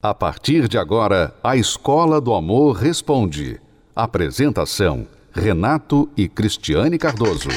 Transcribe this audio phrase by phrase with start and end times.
[0.00, 3.60] A partir de agora, a Escola do Amor Responde.
[3.96, 7.48] Apresentação: Renato e Cristiane Cardoso.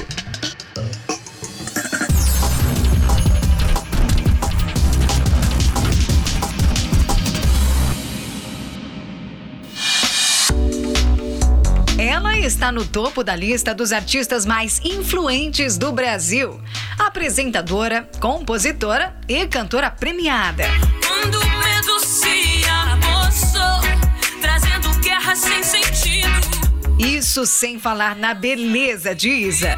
[12.00, 16.60] Ela está no topo da lista dos artistas mais influentes do Brasil.
[16.98, 20.64] Apresentadora, compositora e cantora premiada.
[21.08, 21.51] Quando
[25.32, 26.28] guerra sem sentido.
[27.00, 29.78] Isso sem falar na beleza de Isa.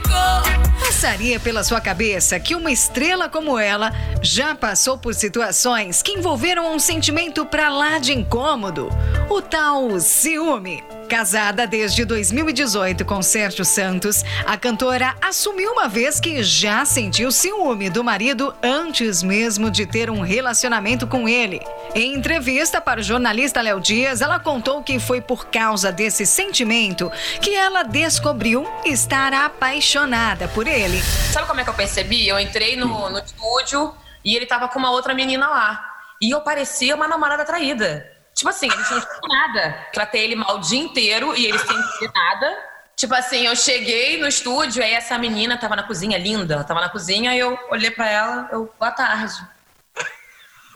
[0.79, 6.73] Passaria pela sua cabeça que uma estrela como ela já passou por situações que envolveram
[6.73, 8.89] um sentimento pra lá de incômodo,
[9.29, 10.83] o tal ciúme.
[11.07, 17.89] Casada desde 2018 com Sérgio Santos, a cantora assumiu uma vez que já sentiu ciúme
[17.89, 21.61] do marido antes mesmo de ter um relacionamento com ele.
[21.95, 27.11] Em entrevista para o jornalista Léo Dias, ela contou que foi por causa desse sentimento
[27.39, 30.99] que ela descobriu estar apaixonada por ele.
[31.31, 32.27] Sabe como é que eu percebi?
[32.27, 33.93] Eu entrei no, no estúdio
[34.25, 35.85] e ele tava com uma outra menina lá.
[36.19, 38.11] E eu parecia uma namorada traída.
[38.33, 39.87] Tipo assim, eles não tinham nada.
[39.93, 42.57] Tratei ele mal o dia inteiro e eles sem entender nada.
[42.95, 46.63] Tipo assim, eu cheguei no estúdio, aí essa menina tava na cozinha, linda.
[46.63, 49.52] Tava na cozinha e eu olhei pra ela, eu, boa tarde.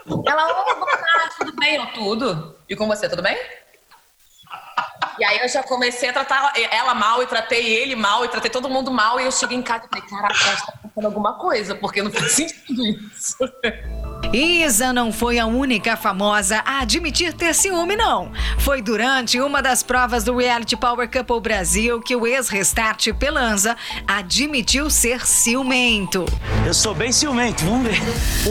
[0.10, 1.76] Ela, ô, boa tarde, tudo bem?
[1.76, 2.56] Eu, tudo.
[2.70, 3.38] E com você, tudo bem?
[5.20, 8.52] E aí eu já comecei a tratar ela mal e tratei ele mal e tratei
[8.52, 9.20] todo mundo mal.
[9.20, 12.32] E eu cheguei em casa e falei, caraca, tá acontecendo alguma coisa, porque não faz
[12.34, 13.38] sentido isso.
[14.34, 18.32] Isa não foi a única famosa a admitir ter ciúme, não.
[18.60, 24.90] Foi durante uma das provas do Reality Power Couple Brasil que o ex-restart Pelanza admitiu
[24.90, 26.26] ser ciumento.
[26.66, 28.02] Eu sou bem ciumento, vamos ver.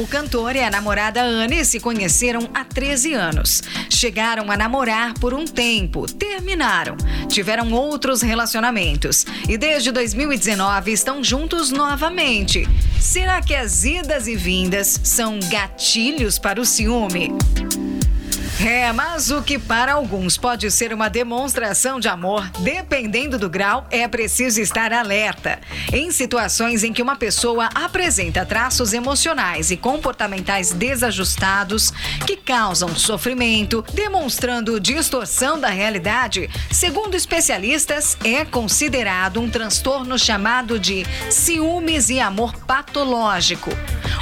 [0.01, 3.63] O cantor e a namorada Anne se conheceram há 13 anos.
[3.91, 6.97] Chegaram a namorar por um tempo, terminaram.
[7.29, 12.67] Tiveram outros relacionamentos e desde 2019 estão juntos novamente.
[13.01, 17.31] Será que as idas e vindas são gatilhos para o ciúme?
[18.65, 23.87] É, mas o que para alguns pode ser uma demonstração de amor, dependendo do grau,
[23.91, 25.61] é preciso estar alerta.
[25.93, 31.93] Em situações em que uma pessoa apresenta traços emocionais e comportamentais desajustados
[32.27, 41.05] que causam sofrimento, demonstrando distorção da realidade, segundo especialistas, é considerado um transtorno chamado de
[41.29, 43.71] ciúmes e amor patológico.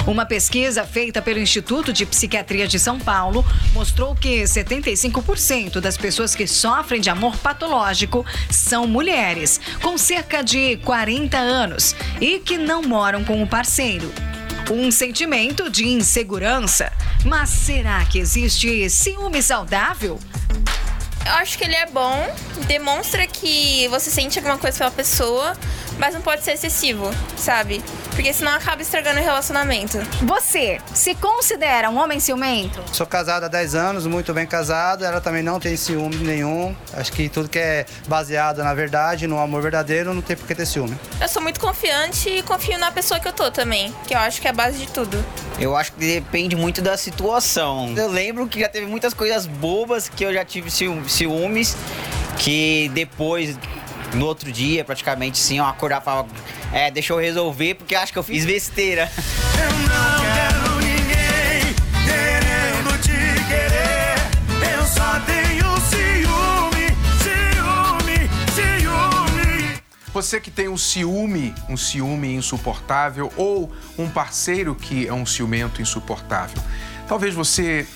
[0.05, 6.35] Uma pesquisa feita pelo Instituto de Psiquiatria de São Paulo mostrou que 75% das pessoas
[6.35, 12.81] que sofrem de amor patológico são mulheres, com cerca de 40 anos e que não
[12.81, 14.11] moram com o parceiro.
[14.71, 16.91] Um sentimento de insegurança.
[17.23, 20.19] Mas será que existe ciúme saudável?
[21.25, 22.27] Eu acho que ele é bom,
[22.67, 25.57] demonstra que você sente alguma coisa pela pessoa,
[25.97, 27.83] mas não pode ser excessivo, sabe?
[28.15, 29.99] Porque senão acaba estragando o relacionamento.
[30.23, 32.81] Você se considera um homem ciumento?
[32.93, 35.03] Sou casado há 10 anos, muito bem casado.
[35.03, 36.73] Ela também não tem ciúme nenhum.
[36.93, 40.55] Acho que tudo que é baseado na verdade, no amor verdadeiro, não tem por que
[40.55, 40.97] ter ciúme.
[41.19, 44.39] Eu sou muito confiante e confio na pessoa que eu tô também, que eu acho
[44.39, 45.23] que é a base de tudo.
[45.59, 47.93] Eu acho que depende muito da situação.
[47.97, 51.75] Eu lembro que já teve muitas coisas bobas que eu já tive ciúmes,
[52.37, 53.57] que depois
[54.13, 56.25] no outro dia, praticamente, sim, eu acordar e falar,
[56.75, 59.09] é, deixa eu resolver, porque acho que eu fiz besteira.
[59.57, 64.75] Eu não quero ninguém querendo te querer.
[64.77, 66.87] Eu só tenho ciúme,
[67.23, 69.81] ciúme, ciúme.
[70.13, 75.81] Você que tem um ciúme, um ciúme insuportável ou um parceiro que é um ciumento
[75.81, 76.61] insuportável.
[77.07, 77.87] Talvez você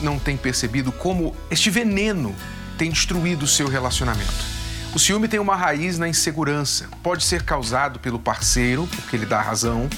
[0.00, 2.32] não tenha percebido como este veneno
[2.78, 4.49] tem destruído o seu relacionamento.
[4.92, 6.88] O ciúme tem uma raiz na insegurança.
[7.00, 9.88] Pode ser causado pelo parceiro, porque ele dá razão,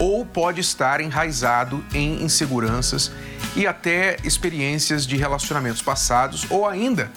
[0.00, 3.12] ou pode estar enraizado em inseguranças
[3.54, 7.08] e até experiências de relacionamentos passados ou ainda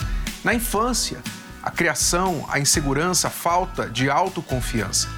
[0.43, 1.17] na infância,
[1.63, 5.09] a criação, a insegurança, a falta de autoconfiança.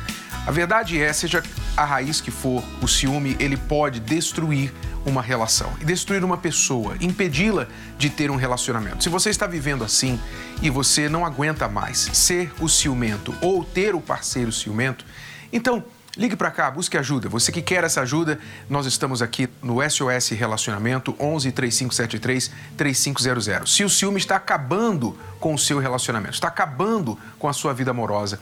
[0.46, 1.44] A verdade é, seja
[1.76, 4.74] a raiz que for, o ciúme ele pode destruir
[5.08, 7.68] uma relação e destruir uma pessoa, impedi-la
[7.98, 9.04] de ter um relacionamento.
[9.04, 10.20] Se você está vivendo assim
[10.62, 15.06] e você não aguenta mais ser o ciumento ou ter o parceiro ciumento,
[15.52, 15.84] então
[16.18, 17.30] ligue para cá, busque ajuda.
[17.30, 18.38] Você que quer essa ajuda,
[18.70, 23.74] nós estamos aqui no SOS Relacionamento 11 3573 3500.
[23.74, 27.92] Se o ciúme está acabando com o seu relacionamento, está acabando com a sua vida
[27.92, 28.40] amorosa,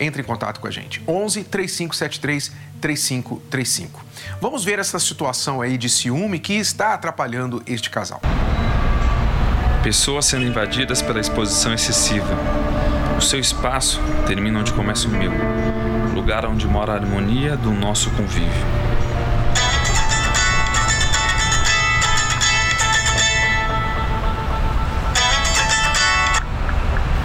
[0.00, 1.02] entre em contato com a gente.
[1.06, 4.04] 11 3573 3535.
[4.40, 8.20] Vamos ver essa situação aí de ciúme que está atrapalhando este casal.
[9.82, 12.34] Pessoas sendo invadidas pela exposição excessiva.
[13.16, 15.32] O seu espaço termina onde começa o meu,
[16.14, 18.50] lugar onde mora a harmonia do nosso convívio.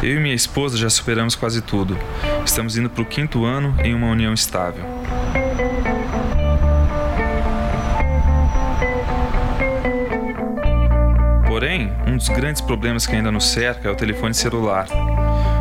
[0.04, 1.98] Eu e minha esposa já superamos quase tudo.
[2.46, 4.86] Estamos indo para o quinto ano em uma união estável.
[11.48, 14.88] Porém, um dos grandes problemas que ainda nos cerca é o telefone celular.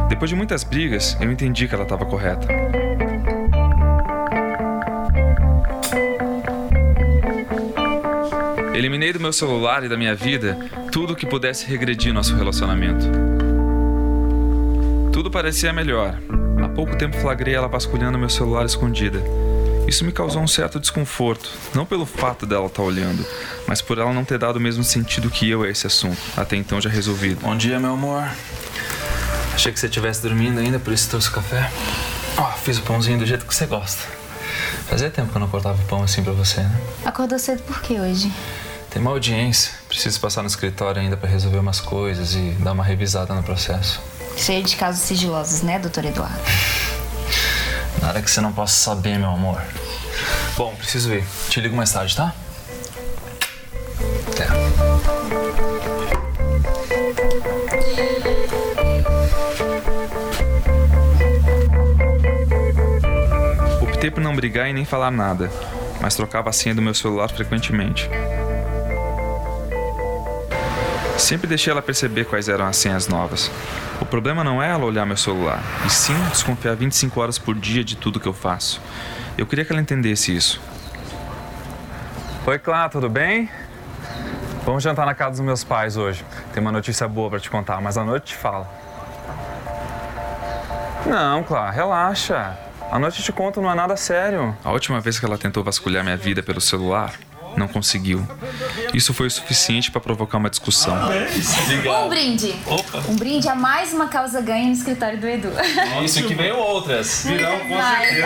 [0.09, 2.47] Depois de muitas brigas, eu entendi que ela estava correta.
[8.75, 10.59] Eliminei do meu celular e da minha vida
[10.93, 13.07] tudo que pudesse regredir nosso relacionamento.
[15.13, 16.19] Tudo parecia melhor.
[16.75, 19.23] Há pouco tempo flagrei ela vasculhando meu celular escondida.
[19.87, 23.25] Isso me causou um certo desconforto, não pelo fato dela estar olhando,
[23.65, 26.57] mas por ela não ter dado o mesmo sentido que eu a esse assunto, até
[26.57, 27.43] então já resolvido.
[27.43, 28.29] Bom dia, meu amor.
[29.55, 31.71] Achei que você estivesse dormindo ainda, por isso trouxe o café.
[32.37, 34.03] Ó, fiz o pãozinho do jeito que você gosta.
[34.89, 36.81] Fazia tempo que eu não cortava o pão assim pra você, né?
[37.05, 38.33] Acordou cedo por quê hoje?
[38.91, 39.73] Tem uma audiência.
[39.87, 44.03] Preciso passar no escritório ainda pra resolver umas coisas e dar uma revisada no processo.
[44.37, 46.39] Cheio de casos sigilosos, né, doutor Eduardo?
[48.03, 49.63] Nada que você não possa saber, meu amor.
[50.57, 51.25] Bom, preciso ir.
[51.49, 52.35] Te ligo mais tarde, tá?
[54.29, 54.47] Até.
[63.83, 65.51] Optei por não brigar e nem falar nada,
[66.01, 68.11] mas trocava a senha do meu celular frequentemente.
[71.17, 73.51] Sempre deixei ela perceber quais eram as senhas novas.
[74.01, 77.85] O problema não é ela olhar meu celular, e sim desconfiar 25 horas por dia
[77.85, 78.81] de tudo que eu faço.
[79.37, 80.61] Eu queria que ela entendesse isso.
[82.47, 83.49] Oi, Clá, tudo bem?
[84.65, 86.25] Vamos jantar na casa dos meus pais hoje.
[86.53, 88.67] Tem uma notícia boa pra te contar, mas à noite te falo.
[91.07, 92.59] Não, Clá, relaxa.
[92.91, 94.57] À noite eu te conto, não é nada sério.
[94.65, 97.13] A última vez que ela tentou vasculhar minha vida pelo celular,
[97.57, 98.27] não conseguiu.
[98.93, 100.97] Isso foi o suficiente para provocar uma discussão.
[102.05, 102.55] Um brinde.
[103.09, 105.51] Um brinde a mais uma causa ganha no escritório do Edu.
[106.05, 107.25] Isso que veio outras.
[107.25, 108.23] Virão, com Vai.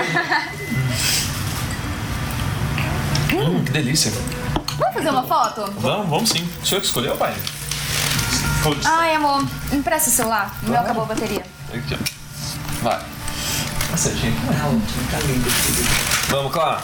[3.35, 4.11] Hum, que delícia.
[4.79, 5.71] Vamos fazer uma foto?
[5.77, 6.49] Vamos, vamos sim.
[6.63, 7.35] O senhor que escolheu, pai?
[8.85, 10.55] Ai, amor, empresta o celular.
[10.63, 11.45] O meu acabou a bateria.
[11.73, 12.83] Aqui, ó.
[12.83, 13.01] Vai.
[13.91, 14.35] Tá certinho.
[16.29, 16.83] Vamos, Clá.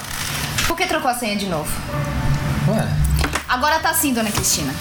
[0.66, 1.70] Por que trocou a senha de novo?
[2.68, 2.88] Ué,
[3.48, 4.74] Agora tá assim, dona Cristina.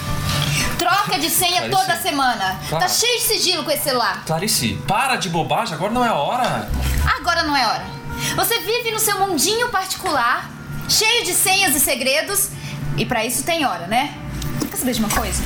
[0.78, 1.70] Troca de senha Clarice.
[1.80, 2.58] toda semana.
[2.70, 4.22] Tá cheio de sigilo com esse celular.
[4.26, 6.68] Clarice, para de bobagem, agora não é a hora.
[7.18, 7.84] Agora não é hora.
[8.36, 10.50] Você vive no seu mundinho particular,
[10.88, 12.48] cheio de senhas e segredos,
[12.96, 14.14] e pra isso tem hora, né?
[14.70, 15.42] Quer saber de uma coisa?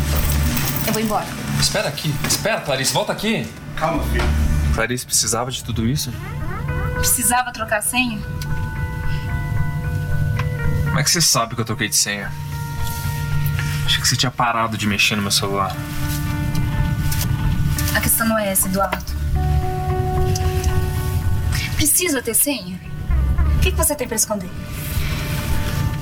[0.87, 1.27] Eu vou embora.
[1.61, 2.15] Espera aqui.
[2.27, 3.47] Espera, Clarice, volta aqui.
[3.77, 4.25] Calma, filho.
[4.75, 6.13] Clarice precisava de tudo isso?
[6.95, 8.19] Precisava trocar a senha?
[10.99, 12.29] Como é que você sabe que eu troquei de senha?
[13.87, 15.73] Achei que você tinha parado de mexer no meu celular.
[17.95, 19.05] A questão não é essa, Eduardo.
[21.77, 22.81] Precisa ter senha?
[23.57, 24.51] O que você tem pra esconder?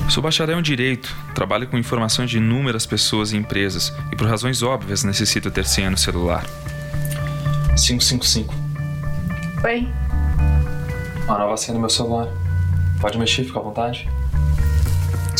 [0.09, 4.63] Sou bacharel em Direito, trabalho com informações de inúmeras pessoas e empresas e por razões
[4.63, 6.43] óbvias necessito ter senha no celular.
[7.75, 8.51] 555.
[9.63, 9.87] Oi?
[11.25, 12.27] Uma nova senha no meu celular.
[12.99, 14.09] Pode mexer, fica à vontade.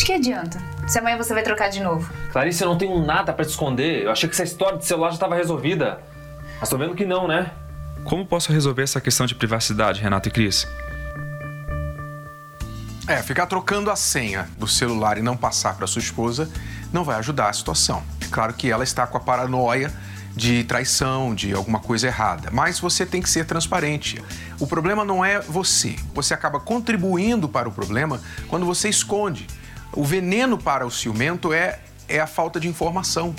[0.08, 0.58] Que adianta?
[0.86, 2.10] Se amanhã você vai trocar de novo.
[2.32, 4.04] Clarice, eu não tenho nada pra te esconder.
[4.04, 6.00] Eu achei que essa história de celular já estava resolvida.
[6.58, 7.50] Mas tô vendo que não, né?
[8.04, 10.66] Como posso resolver essa questão de privacidade, Renato e Cris?
[13.06, 16.48] É, ficar trocando a senha do celular e não passar para sua esposa
[16.90, 18.02] não vai ajudar a situação.
[18.22, 19.92] É claro que ela está com a paranoia
[20.34, 24.24] de traição, de alguma coisa errada, mas você tem que ser transparente.
[24.58, 25.96] O problema não é você.
[26.14, 29.46] Você acaba contribuindo para o problema quando você esconde.
[29.92, 33.34] O veneno para o ciumento é, é a falta de informação.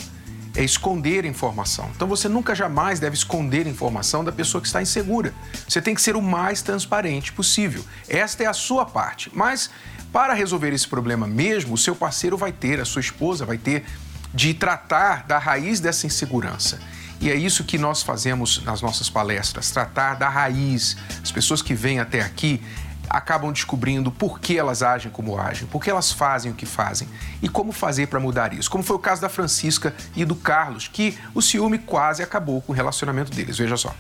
[0.55, 1.89] É esconder informação.
[1.95, 5.33] Então você nunca jamais deve esconder informação da pessoa que está insegura.
[5.67, 7.85] Você tem que ser o mais transparente possível.
[8.07, 9.31] Esta é a sua parte.
[9.33, 9.69] Mas
[10.11, 13.85] para resolver esse problema mesmo, o seu parceiro vai ter, a sua esposa vai ter
[14.33, 16.79] de tratar da raiz dessa insegurança.
[17.21, 20.95] E é isso que nós fazemos nas nossas palestras, tratar da raiz.
[21.21, 22.61] As pessoas que vêm até aqui
[23.09, 27.07] acabam descobrindo por que elas agem como agem, por que elas fazem o que fazem
[27.41, 28.69] e como fazer para mudar isso.
[28.69, 32.71] Como foi o caso da Francisca e do Carlos, que o ciúme quase acabou com
[32.71, 33.57] o relacionamento deles.
[33.57, 33.93] Veja só.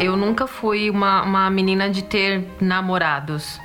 [0.00, 3.60] Eu nunca fui uma, uma menina de ter namorados.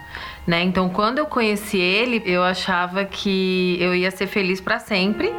[0.46, 0.64] Né?
[0.64, 5.34] Então, quando eu conheci ele, eu achava que eu ia ser feliz pra sempre.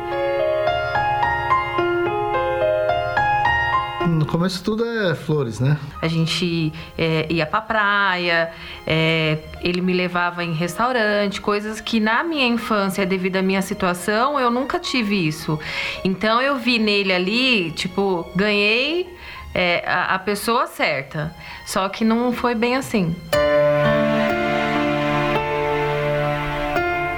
[4.28, 5.76] Começo tudo é flores, né?
[6.00, 8.52] A gente é, ia pra praia,
[8.86, 14.38] é, ele me levava em restaurante, coisas que na minha infância, devido à minha situação,
[14.38, 15.58] eu nunca tive isso.
[16.04, 19.16] Então eu vi nele ali, tipo, ganhei
[19.54, 21.34] é, a, a pessoa certa.
[21.66, 23.16] Só que não foi bem assim.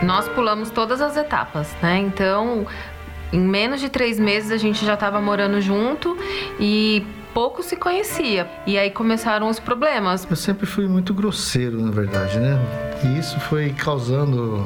[0.02, 1.98] Nós pulamos todas as etapas, né?
[1.98, 2.66] Então,
[3.32, 6.16] em menos de três meses a gente já estava morando junto
[6.58, 8.48] e pouco se conhecia.
[8.66, 10.26] E aí começaram os problemas.
[10.28, 12.58] Eu sempre fui muito grosseiro, na verdade, né?
[13.04, 14.64] E isso foi causando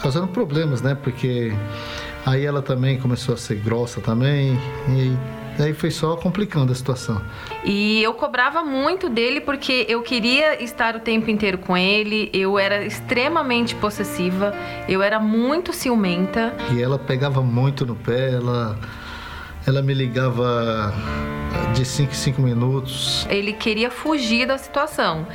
[0.00, 0.94] causando problemas, né?
[0.94, 1.52] Porque
[2.24, 4.58] aí ela também começou a ser grossa também
[4.88, 5.16] e
[5.60, 7.20] Daí foi só complicando a situação.
[7.62, 12.58] E eu cobrava muito dele porque eu queria estar o tempo inteiro com ele, eu
[12.58, 14.54] era extremamente possessiva,
[14.88, 16.54] eu era muito ciumenta.
[16.72, 18.78] E ela pegava muito no pé, ela,
[19.66, 20.94] ela me ligava
[21.74, 23.26] de 5 em 5 minutos.
[23.28, 25.26] Ele queria fugir da situação.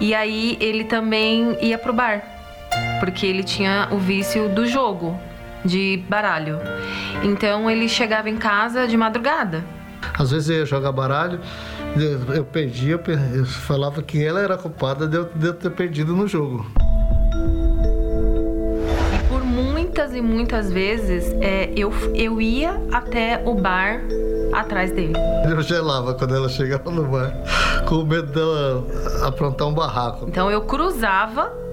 [0.00, 2.24] E aí ele também ia pro bar,
[2.98, 5.20] porque ele tinha o vício do jogo
[5.64, 6.58] de baralho.
[7.22, 9.64] Então ele chegava em casa de madrugada.
[10.18, 11.40] Às vezes eu ia jogar baralho,
[12.34, 16.14] eu, perdia, eu, eu, falava que ela era culpada de eu, de eu ter perdido
[16.14, 16.66] no jogo.
[19.14, 24.00] E por muitas e muitas vezes é, eu, eu ia até o bar
[24.52, 25.14] atrás dele.
[25.48, 27.32] Eu gelava quando ela chegava no bar,
[27.86, 28.86] com medo dela
[29.26, 30.26] aprontar um barraco.
[30.28, 31.65] Então eu cruzava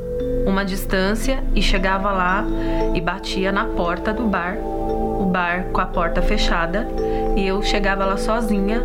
[0.45, 2.45] uma distância e chegava lá
[2.93, 6.87] e batia na porta do bar, o bar com a porta fechada,
[7.35, 8.83] e eu chegava lá sozinha.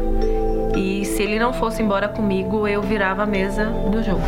[0.76, 4.22] E se ele não fosse embora comigo, eu virava a mesa do jogo.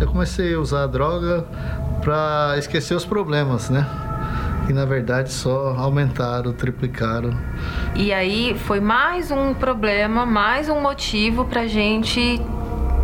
[0.00, 1.44] Eu comecei a usar a droga
[2.00, 3.86] para esquecer os problemas, né?
[4.68, 7.36] E na verdade só aumentaram, triplicaram.
[7.94, 12.40] E aí foi mais um problema, mais um motivo pra gente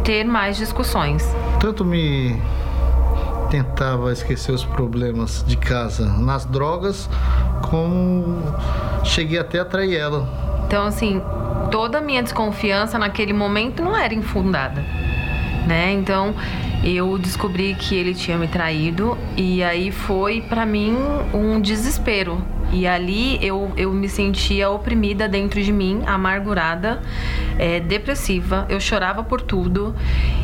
[0.03, 1.25] ter mais discussões.
[1.61, 2.41] Tanto me
[3.51, 7.11] tentava esquecer os problemas de casa nas drogas,
[7.69, 8.43] como
[9.05, 10.27] cheguei até a trair ela.
[10.67, 11.21] Então, assim,
[11.71, 14.83] toda a minha desconfiança naquele momento não era infundada,
[15.67, 15.93] né?
[15.93, 16.35] Então,
[16.83, 20.97] eu descobri que ele tinha me traído e aí foi para mim
[21.33, 22.43] um desespero.
[22.73, 27.03] E ali eu, eu me sentia oprimida dentro de mim, amargurada,
[27.59, 28.65] é, depressiva.
[28.69, 29.95] Eu chorava por tudo.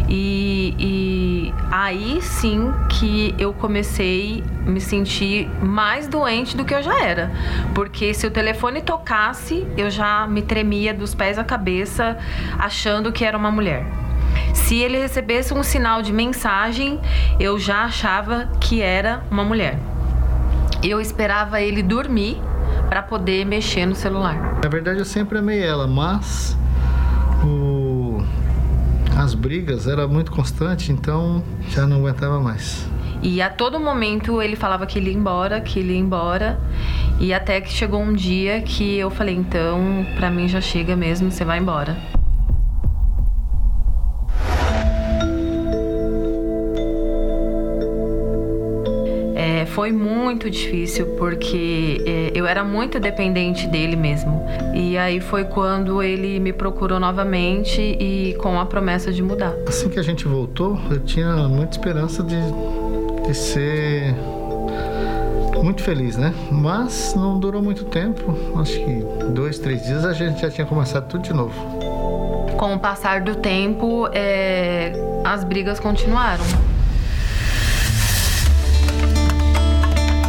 [0.09, 6.83] E, e aí sim que eu comecei a me sentir mais doente do que eu
[6.83, 7.31] já era.
[7.75, 12.19] Porque se o telefone tocasse, eu já me tremia dos pés à cabeça,
[12.59, 14.06] achando que era uma mulher.
[14.53, 17.01] Se ele recebesse um sinal de mensagem,
[17.39, 19.79] eu já achava que era uma mulher.
[20.83, 22.41] Eu esperava ele dormir
[22.89, 24.59] para poder mexer no celular.
[24.63, 26.57] Na verdade, eu sempre amei ela, mas
[27.45, 28.23] o...
[29.17, 32.87] as brigas era muito constante, então já não aguentava mais.
[33.23, 36.61] E a todo momento ele falava que ele ia embora, que ele ia embora.
[37.19, 41.31] E até que chegou um dia que eu falei: então, para mim já chega mesmo,
[41.31, 41.97] você vai embora.
[49.77, 54.43] Foi muito difícil porque é, eu era muito dependente dele mesmo.
[54.75, 59.53] E aí foi quando ele me procurou novamente e com a promessa de mudar.
[59.69, 62.39] Assim que a gente voltou, eu tinha muita esperança de,
[63.27, 64.15] de ser
[65.63, 66.33] muito feliz, né?
[66.51, 68.35] Mas não durou muito tempo.
[68.59, 71.53] Acho que dois, três dias a gente já tinha começado tudo de novo.
[72.57, 76.45] Com o passar do tempo, é, as brigas continuaram.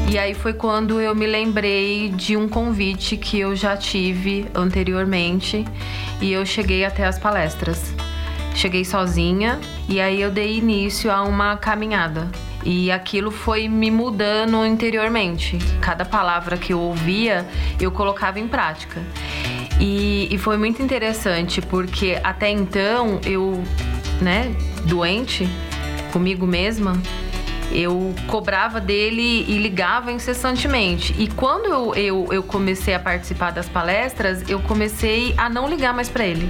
[0.10, 5.66] E aí foi quando eu me lembrei de um convite que eu já tive anteriormente
[6.22, 7.94] e eu cheguei até as palestras.
[8.56, 9.60] Cheguei sozinha
[9.90, 12.32] e aí eu dei início a uma caminhada.
[12.64, 15.58] E aquilo foi me mudando interiormente.
[15.82, 17.46] Cada palavra que eu ouvia,
[17.80, 19.02] eu colocava em prática.
[19.78, 23.62] E, e foi muito interessante porque até então eu,
[24.22, 25.48] né, doente
[26.12, 27.00] comigo mesma,
[27.72, 31.14] eu cobrava dele e ligava incessantemente.
[31.18, 35.94] E quando eu, eu, eu comecei a participar das palestras, eu comecei a não ligar
[35.94, 36.50] mais para ele.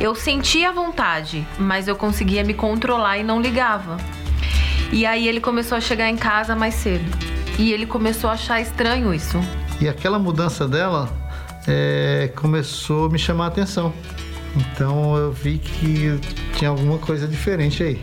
[0.00, 3.98] Eu sentia vontade, mas eu conseguia me controlar e não ligava.
[4.92, 7.04] E aí ele começou a chegar em casa mais cedo.
[7.58, 9.38] E ele começou a achar estranho isso.
[9.80, 11.08] E aquela mudança dela
[11.68, 13.92] é, começou a me chamar a atenção.
[14.56, 16.18] Então eu vi que
[16.56, 18.00] tinha alguma coisa diferente aí.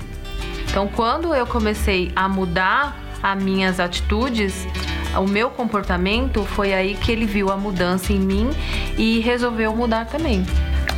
[0.69, 4.67] Então, quando eu comecei a mudar as minhas atitudes,
[5.15, 8.49] o meu comportamento, foi aí que ele viu a mudança em mim
[8.97, 10.45] e resolveu mudar também.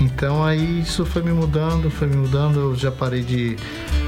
[0.01, 3.57] Então aí isso foi me mudando, foi me mudando, eu já parei de,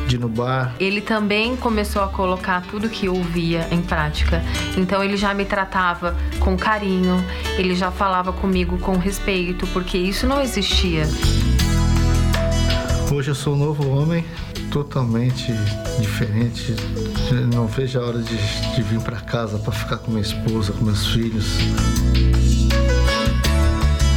[0.08, 0.74] de ir no bar.
[0.80, 4.41] Ele também começou a colocar tudo que eu via em prática.
[4.77, 7.22] Então ele já me tratava com carinho,
[7.58, 11.03] ele já falava comigo com respeito, porque isso não existia.
[13.22, 14.25] Hoje eu sou um novo homem,
[14.72, 15.54] totalmente
[16.00, 16.75] diferente.
[17.54, 18.36] Não vejo a hora de,
[18.74, 21.46] de vir para casa para ficar com minha esposa, com meus filhos.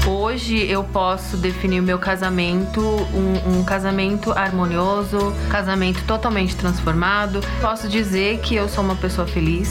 [0.08, 7.42] Hoje eu posso definir o meu casamento um, um, casamento harmonioso, casamento totalmente transformado.
[7.60, 9.70] Posso dizer que eu sou uma pessoa feliz,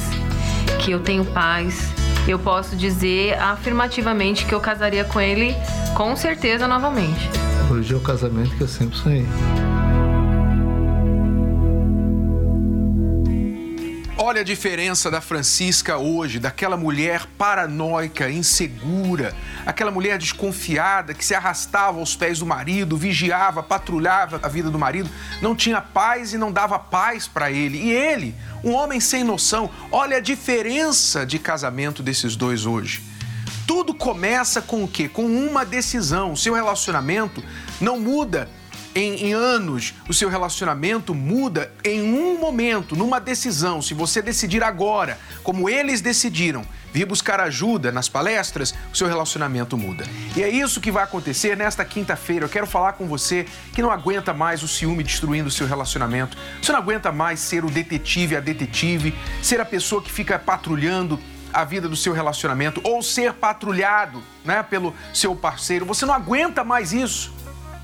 [0.77, 1.91] que eu tenho paz.
[2.27, 5.55] Eu posso dizer afirmativamente que eu casaria com ele
[5.95, 7.42] com certeza novamente.
[7.73, 9.25] Hoje é o casamento que eu sempre sonhei.
[14.15, 19.33] Olha a diferença da Francisca hoje, daquela mulher paranoica, insegura,
[19.65, 24.77] aquela mulher desconfiada que se arrastava aos pés do marido, vigiava, patrulhava a vida do
[24.77, 25.09] marido,
[25.41, 27.79] não tinha paz e não dava paz para ele.
[27.79, 33.12] E ele, um homem sem noção, olha a diferença de casamento desses dois hoje.
[33.65, 35.07] Tudo começa com o quê?
[35.07, 36.33] Com uma decisão.
[36.33, 37.43] O seu relacionamento
[37.79, 38.49] não muda
[38.95, 43.81] em, em, anos, o seu relacionamento muda em um momento, numa decisão.
[43.81, 49.75] Se você decidir agora, como eles decidiram, vir buscar ajuda nas palestras, o seu relacionamento
[49.77, 50.05] muda.
[50.35, 52.45] E é isso que vai acontecer nesta quinta-feira.
[52.45, 56.37] Eu quero falar com você que não aguenta mais o ciúme destruindo o seu relacionamento.
[56.61, 61.19] Você não aguenta mais ser o detetive, a detetive, ser a pessoa que fica patrulhando
[61.53, 65.85] a vida do seu relacionamento ou ser patrulhado, né, pelo seu parceiro.
[65.85, 67.33] Você não aguenta mais isso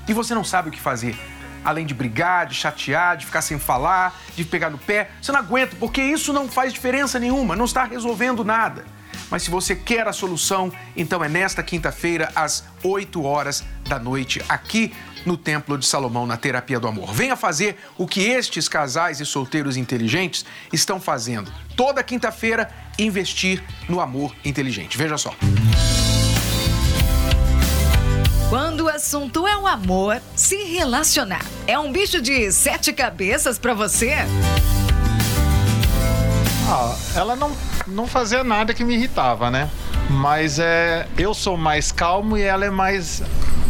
[0.08, 1.16] e você não sabe o que fazer.
[1.64, 5.38] Além de brigar, de chatear, de ficar sem falar, de pegar no pé, você não
[5.38, 8.84] aguenta, porque isso não faz diferença nenhuma, não está resolvendo nada.
[9.30, 14.42] Mas se você quer a solução, então é nesta quinta-feira, às 8 horas da noite,
[14.48, 14.92] aqui
[15.24, 17.12] no Templo de Salomão, na Terapia do Amor.
[17.12, 21.52] Venha fazer o que estes casais e solteiros inteligentes estão fazendo.
[21.76, 24.96] Toda quinta-feira, investir no amor inteligente.
[24.96, 25.34] Veja só.
[28.50, 33.74] Quando o assunto é o amor, se relacionar é um bicho de sete cabeças para
[33.74, 34.14] você?
[36.68, 37.56] Ah, ela não,
[37.86, 39.70] não fazia nada que me irritava, né?
[40.08, 43.22] Mas é, eu sou mais calmo e ela é mais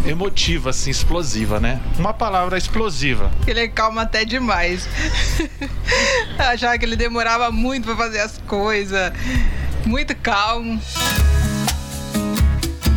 [0.06, 1.80] emotiva, assim, explosiva, né?
[1.98, 3.30] Uma palavra explosiva.
[3.46, 4.88] Ele é calmo até demais.
[6.38, 9.12] Achava que ele demorava muito para fazer as coisas.
[9.84, 10.80] Muito calmo.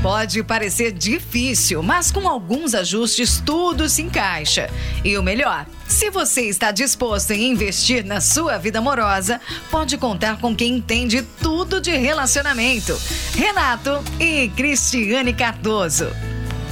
[0.01, 4.69] Pode parecer difícil, mas com alguns ajustes tudo se encaixa.
[5.01, 9.39] E o melhor, se você está disposto em investir na sua vida amorosa,
[9.71, 12.99] pode contar com quem entende tudo de relacionamento.
[13.33, 16.11] Renato e Cristiane Cardoso.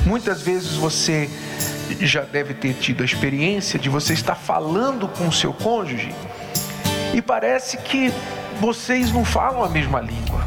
[0.06, 1.30] Muitas vezes você
[2.00, 6.14] já deve ter tido a experiência de você estar falando com o seu cônjuge
[7.14, 8.12] e parece que
[8.60, 10.42] vocês não falam a mesma língua.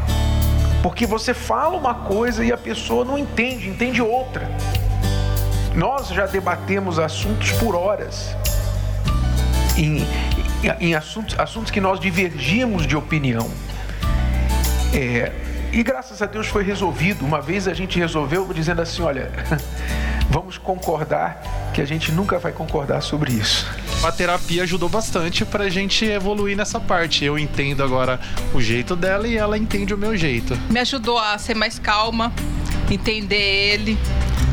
[0.82, 4.48] Porque você fala uma coisa e a pessoa não entende, entende outra.
[5.74, 8.36] Nós já debatemos assuntos por horas.
[9.76, 10.06] Em,
[10.80, 13.50] em assuntos, assuntos que nós divergimos de opinião.
[14.92, 15.32] É,
[15.74, 17.24] e graças a Deus foi resolvido.
[17.24, 19.32] Uma vez a gente resolveu dizendo assim: olha,
[20.30, 21.42] vamos concordar
[21.74, 23.66] que a gente nunca vai concordar sobre isso.
[24.04, 27.24] A terapia ajudou bastante pra gente evoluir nessa parte.
[27.24, 28.20] Eu entendo agora
[28.54, 30.56] o jeito dela e ela entende o meu jeito.
[30.70, 32.32] Me ajudou a ser mais calma,
[32.88, 33.98] entender ele,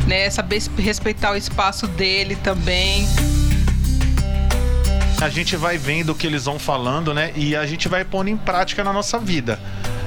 [0.08, 3.06] né, saber respeitar o espaço dele também.
[5.22, 7.32] A gente vai vendo o que eles vão falando, né?
[7.36, 9.60] E a gente vai pondo em prática na nossa vida.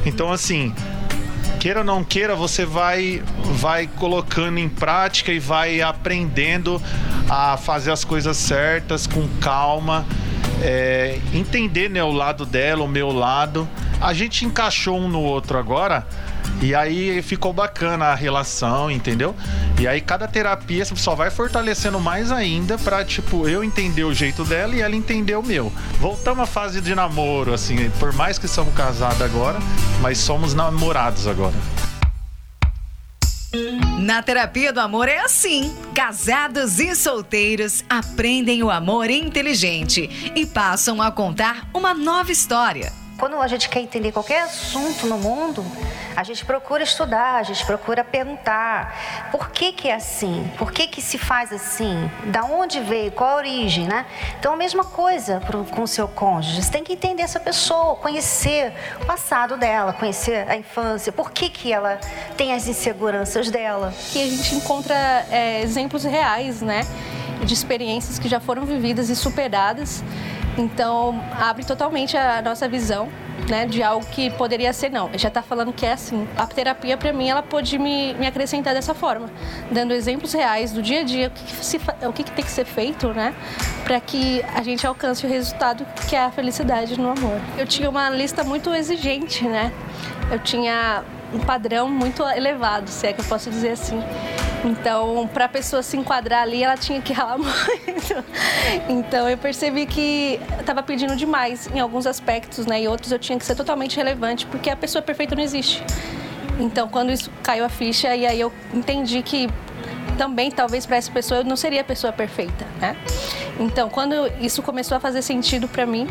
[0.04, 0.74] Então, assim,
[1.60, 3.22] queira ou não queira, você vai,
[3.54, 6.80] vai colocando em prática e vai aprendendo
[7.28, 10.06] a fazer as coisas certas com calma.
[10.62, 13.68] É, entender né, o lado dela, o meu lado.
[14.00, 16.06] A gente encaixou um no outro agora
[16.62, 19.34] e aí ficou bacana a relação, entendeu?
[19.78, 24.44] E aí cada terapia só vai fortalecendo mais ainda pra, tipo, eu entender o jeito
[24.44, 25.72] dela e ela entender o meu.
[26.00, 29.58] Voltamos à fase de namoro, assim, por mais que somos casados agora,
[30.00, 31.54] mas somos namorados agora.
[33.98, 35.72] Na terapia do amor é assim.
[35.94, 43.03] Casados e solteiros aprendem o amor inteligente e passam a contar uma nova história.
[43.18, 45.64] Quando a gente quer entender qualquer assunto no mundo,
[46.16, 50.86] A gente procura estudar, a gente procura perguntar por que, que é assim, por que,
[50.86, 54.06] que se faz assim, da onde veio, qual a origem, né?
[54.38, 56.62] Então, a mesma coisa pro, com o seu cônjuge.
[56.62, 58.72] Você tem que entender essa pessoa, conhecer
[59.02, 61.98] o passado dela, conhecer a infância, por que, que ela
[62.36, 63.92] tem as inseguranças dela.
[64.12, 64.94] Que a gente encontra
[65.30, 66.82] é, exemplos reais, né?
[67.44, 70.04] De experiências que já foram vividas e superadas.
[70.56, 73.08] Então, abre totalmente a nossa visão
[73.48, 75.10] né, de algo que poderia ser não.
[75.14, 76.26] Já está falando que é assim.
[76.36, 79.28] A terapia, para mim, ela pode me, me acrescentar dessa forma,
[79.70, 82.44] dando exemplos reais do dia a dia, o que, que se, o que, que tem
[82.44, 83.34] que ser feito, né,
[83.84, 87.40] para que a gente alcance o resultado que é a felicidade no amor.
[87.58, 89.72] Eu tinha uma lista muito exigente, né?
[90.30, 91.02] Eu tinha
[91.34, 94.00] um padrão muito elevado, se é que eu posso dizer assim.
[94.64, 98.24] Então, para a pessoa se enquadrar ali, ela tinha que ralar muito.
[98.88, 102.82] Então, eu percebi que estava pedindo demais em alguns aspectos, né?
[102.82, 105.82] E outros eu tinha que ser totalmente relevante, porque a pessoa perfeita não existe.
[106.58, 109.50] Então, quando isso caiu a ficha, e aí eu entendi que
[110.16, 112.96] também, talvez para essa pessoa, eu não seria a pessoa perfeita, né?
[113.58, 116.06] Então, quando isso começou a fazer sentido para mim,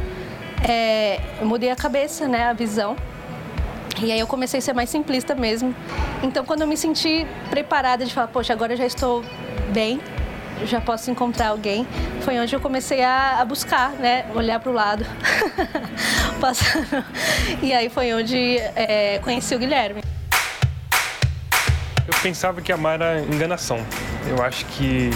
[0.67, 2.43] é, eu mudei a cabeça, né?
[2.43, 2.95] A visão.
[4.01, 5.75] E aí eu comecei a ser mais simplista mesmo.
[6.21, 9.23] Então, quando eu me senti preparada de falar, poxa, agora eu já estou
[9.71, 9.99] bem,
[10.65, 11.87] já posso encontrar alguém,
[12.21, 14.25] foi onde eu comecei a, a buscar, né?
[14.33, 15.05] Olhar para o lado.
[17.61, 20.01] e aí foi onde é, conheci o Guilherme.
[22.05, 23.79] Eu pensava que amar era enganação.
[24.27, 25.09] Eu acho que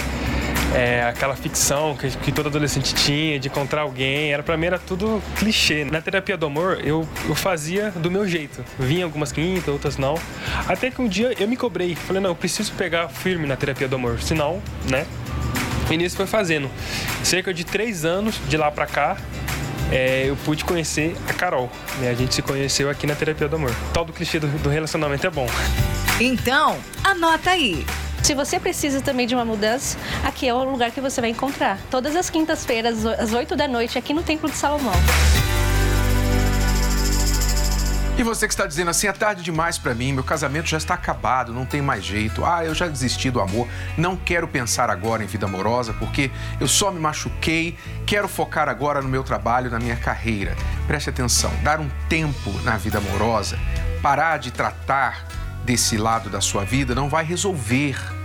[0.75, 4.79] é, aquela ficção que, que, todo adolescente tinha de encontrar alguém, era para mim era
[4.79, 5.85] tudo clichê.
[5.85, 8.63] Na terapia do amor, eu, eu fazia do meu jeito.
[8.77, 10.15] Vinha algumas quintas, outras não.
[10.67, 11.95] Até que um dia eu me cobrei.
[11.95, 15.05] Falei, não, eu preciso pegar firme na terapia do amor, senão, né?
[15.89, 16.69] E nisso foi fazendo.
[17.23, 19.17] Cerca de três anos de lá pra cá,
[19.91, 21.71] é, eu pude conhecer a Carol.
[21.99, 22.09] Né?
[22.09, 23.73] A gente se conheceu aqui na terapia do amor.
[23.93, 25.47] Tal do clichê do, do relacionamento é bom.
[26.19, 27.85] Então, anota aí.
[28.27, 31.79] Se você precisa também de uma mudança, aqui é o lugar que você vai encontrar.
[31.89, 34.91] Todas as quintas-feiras, às 8 da noite, aqui no Templo de Salomão.
[38.17, 40.93] E você que está dizendo assim, é tarde demais para mim, meu casamento já está
[40.93, 42.43] acabado, não tem mais jeito.
[42.43, 43.65] Ah, eu já desisti do amor,
[43.97, 49.01] não quero pensar agora em vida amorosa porque eu só me machuquei, quero focar agora
[49.01, 50.53] no meu trabalho, na minha carreira.
[50.85, 53.57] Preste atenção, dar um tempo na vida amorosa,
[54.01, 55.25] parar de tratar
[55.63, 58.16] desse lado da sua vida não vai resolver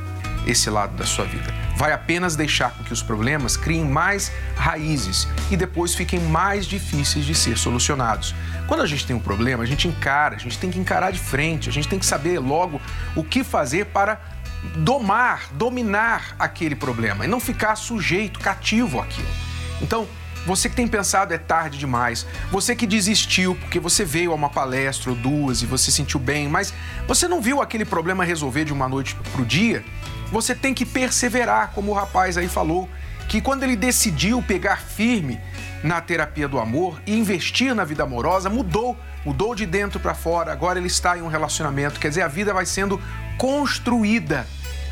[0.47, 1.53] esse lado da sua vida.
[1.77, 7.25] Vai apenas deixar com que os problemas criem mais raízes e depois fiquem mais difíceis
[7.25, 8.35] de ser solucionados.
[8.67, 11.19] Quando a gente tem um problema, a gente encara, a gente tem que encarar de
[11.19, 12.81] frente, a gente tem que saber logo
[13.17, 14.21] o que fazer para
[14.77, 19.29] domar, dominar aquele problema e não ficar sujeito, cativo àquilo.
[19.81, 20.07] Então,
[20.47, 24.49] você que tem pensado é tarde demais, você que desistiu porque você veio a uma
[24.49, 26.73] palestra ou duas e você sentiu bem, mas
[27.07, 29.85] você não viu aquele problema resolver de uma noite para o dia,
[30.31, 32.89] você tem que perseverar, como o rapaz aí falou,
[33.29, 35.41] que quando ele decidiu pegar firme
[35.83, 40.53] na terapia do amor e investir na vida amorosa, mudou, mudou de dentro para fora,
[40.53, 43.01] agora ele está em um relacionamento, quer dizer, a vida vai sendo
[43.39, 44.47] construída.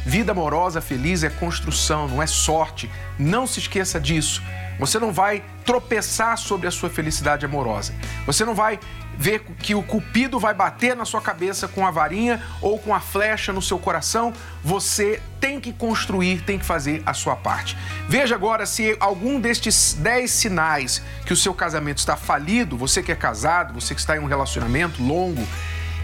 [0.05, 2.91] Vida amorosa, feliz é construção, não é sorte.
[3.19, 4.43] Não se esqueça disso.
[4.79, 7.93] Você não vai tropeçar sobre a sua felicidade amorosa.
[8.25, 8.81] Você não vai
[9.17, 13.01] ver que o cupido vai bater na sua cabeça com a varinha ou com a
[13.01, 14.33] flecha no seu coração.
[14.65, 17.77] Você tem que construir, tem que fazer a sua parte.
[18.09, 23.13] Veja agora se algum destes 10 sinais que o seu casamento está falido, você que
[23.13, 25.47] é casado, você que está em um relacionamento longo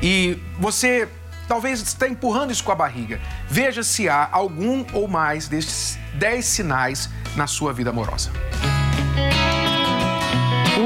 [0.03, 1.09] e você
[1.49, 3.21] talvez está empurrando isso com a barriga.
[3.49, 8.31] Veja se há algum ou mais destes 10 sinais na sua vida amorosa.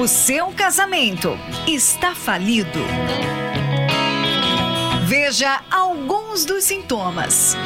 [0.01, 2.79] O seu casamento está falido.
[5.05, 7.57] Veja alguns dos sintomas.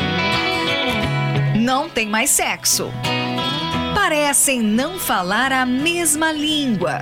[1.55, 2.91] Não tem mais sexo.
[3.95, 7.01] Parecem não falar a mesma língua.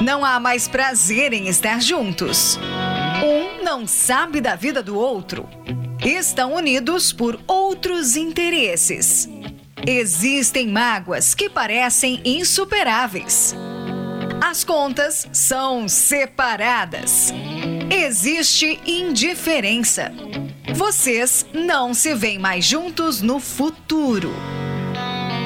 [0.00, 2.58] Não há mais prazer em estar juntos.
[3.22, 5.46] Um não sabe da vida do outro.
[6.02, 9.28] Estão unidos por outros interesses.
[9.86, 13.54] Existem mágoas que parecem insuperáveis.
[14.40, 17.32] As contas são separadas.
[17.90, 20.12] Existe indiferença.
[20.74, 24.32] Vocês não se veem mais juntos no futuro.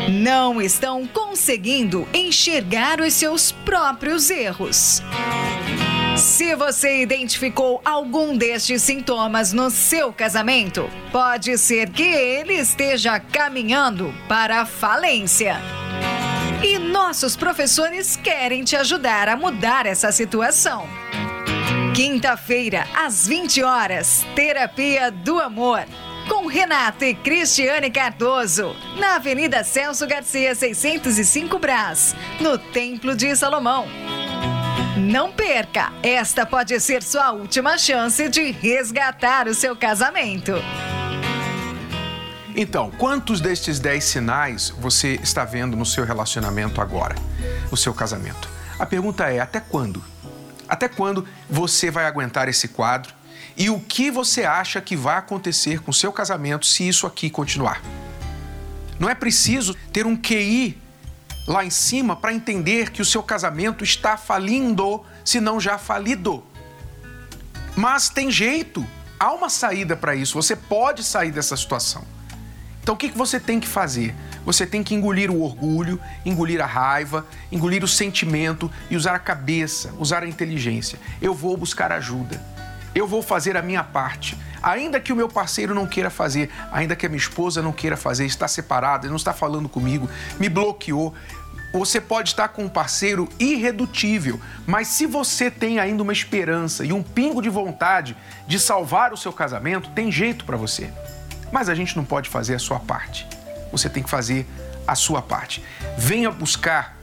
[0.08, 5.02] Não estão conseguindo enxergar os seus próprios erros.
[6.16, 14.14] Se você identificou algum destes sintomas no seu casamento, pode ser que ele esteja caminhando
[14.28, 15.56] para a falência.
[16.62, 20.88] E nossos professores querem te ajudar a mudar essa situação.
[21.94, 25.84] Quinta-feira, às 20 horas, Terapia do Amor.
[26.28, 33.86] Com Renato e Cristiane Cardoso, na Avenida Celso Garcia, 605 Brás, no Templo de Salomão.
[34.96, 35.92] Não perca!
[36.04, 40.52] Esta pode ser sua última chance de resgatar o seu casamento.
[42.54, 47.16] Então, quantos destes 10 sinais você está vendo no seu relacionamento agora,
[47.72, 48.48] no seu casamento?
[48.78, 50.00] A pergunta é: até quando?
[50.68, 53.12] Até quando você vai aguentar esse quadro?
[53.56, 57.28] E o que você acha que vai acontecer com o seu casamento se isso aqui
[57.28, 57.82] continuar?
[58.96, 60.83] Não é preciso ter um QI
[61.46, 66.42] lá em cima para entender que o seu casamento está falindo, se não já falido.
[67.76, 68.86] Mas tem jeito,
[69.18, 72.04] há uma saída para isso, você pode sair dessa situação.
[72.82, 74.14] Então o que você tem que fazer?
[74.44, 79.18] Você tem que engolir o orgulho, engolir a raiva, engolir o sentimento e usar a
[79.18, 80.98] cabeça, usar a inteligência.
[81.20, 82.53] Eu vou buscar ajuda.
[82.94, 84.38] Eu vou fazer a minha parte.
[84.62, 87.96] Ainda que o meu parceiro não queira fazer, ainda que a minha esposa não queira
[87.96, 91.14] fazer, está separada, não está falando comigo, me bloqueou.
[91.72, 96.92] Você pode estar com um parceiro irredutível, mas se você tem ainda uma esperança e
[96.92, 100.90] um pingo de vontade de salvar o seu casamento, tem jeito para você.
[101.50, 103.26] Mas a gente não pode fazer a sua parte.
[103.72, 104.46] Você tem que fazer
[104.86, 105.64] a sua parte.
[105.98, 106.96] Venha buscar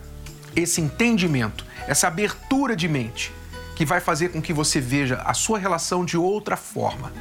[0.55, 3.31] esse entendimento, essa abertura de mente,
[3.75, 7.11] que vai fazer com que você veja a sua relação de outra forma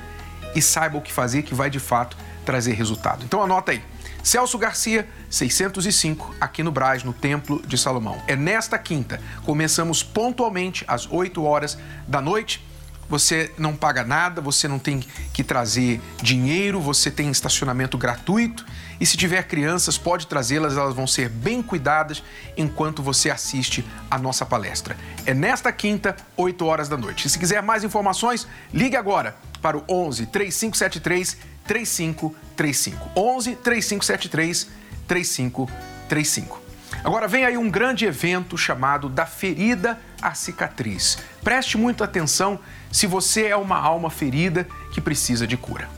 [0.54, 3.24] e saiba o que fazer que vai de fato trazer resultado.
[3.24, 3.82] Então anota aí.
[4.22, 8.20] Celso Garcia, 605, aqui no Braz, no Templo de Salomão.
[8.26, 9.20] É nesta quinta.
[9.44, 12.62] Começamos pontualmente às 8 horas da noite
[13.10, 15.00] você não paga nada, você não tem
[15.34, 18.64] que trazer dinheiro, você tem estacionamento gratuito
[19.00, 22.22] e se tiver crianças, pode trazê-las, elas vão ser bem cuidadas
[22.54, 24.94] enquanto você assiste a nossa palestra.
[25.24, 27.26] É nesta quinta, 8 horas da noite.
[27.26, 33.10] E se quiser mais informações, ligue agora para o 11 3573 3535.
[33.16, 34.68] 11 3573
[35.08, 36.60] 3535.
[37.02, 41.18] Agora vem aí um grande evento chamado Da Ferida à Cicatriz.
[41.42, 45.88] Preste muita atenção se você é uma alma ferida que precisa de cura.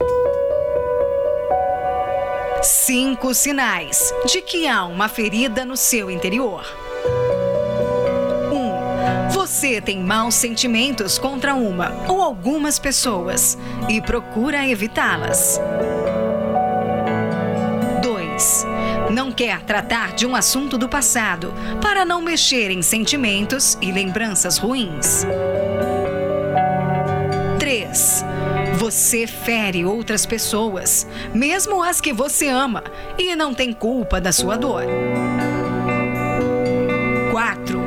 [2.61, 6.63] Cinco sinais de que há uma ferida no seu interior.
[8.51, 8.55] 1.
[8.55, 13.57] Um, você tem maus sentimentos contra uma ou algumas pessoas
[13.89, 15.59] e procura evitá-las.
[18.01, 18.65] 2.
[19.11, 24.57] Não quer tratar de um assunto do passado para não mexer em sentimentos e lembranças
[24.57, 25.25] ruins.
[28.93, 32.83] Você fere outras pessoas, mesmo as que você ama,
[33.17, 34.83] e não tem culpa da sua dor.
[37.31, 37.81] 4.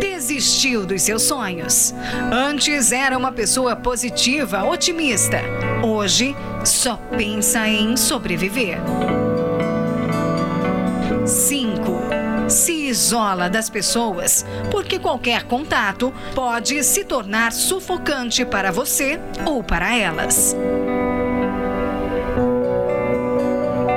[0.00, 1.94] Desistiu dos seus sonhos.
[2.32, 5.42] Antes era uma pessoa positiva, otimista.
[5.84, 6.34] Hoje
[6.64, 8.78] só pensa em sobreviver.
[11.26, 19.62] 5 se isola das pessoas, porque qualquer contato pode se tornar sufocante para você ou
[19.62, 20.56] para elas.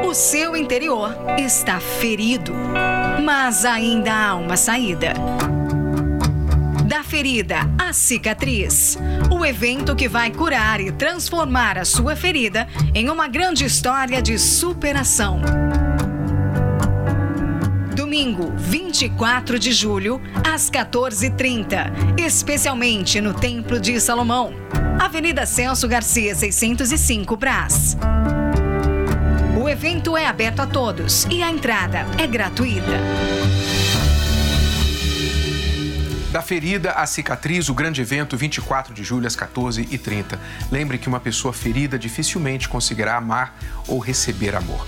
[0.05, 2.53] O seu interior está ferido,
[3.23, 5.13] mas ainda há uma saída.
[6.85, 8.97] Da ferida à cicatriz.
[9.31, 14.37] O evento que vai curar e transformar a sua ferida em uma grande história de
[14.37, 15.39] superação
[17.95, 24.53] domingo, 24 de julho, às 14h30, especialmente no Templo de Salomão,
[24.99, 27.97] Avenida Celso Garcia, 605 Brás.
[29.61, 32.99] O evento é aberto a todos e a entrada é gratuita.
[36.31, 40.39] Da ferida à cicatriz, o grande evento 24 de julho às 14h30.
[40.71, 44.87] Lembre que uma pessoa ferida dificilmente conseguirá amar ou receber amor.